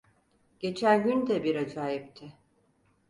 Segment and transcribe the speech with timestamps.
[0.59, 2.33] Geçen gün de bir acayipti.